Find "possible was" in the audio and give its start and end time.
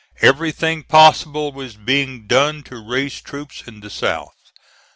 0.81-1.75